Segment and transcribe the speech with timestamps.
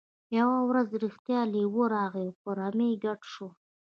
[0.37, 3.47] یوه ورځ رښتیا لیوه راغی او په رمې ګډ شو.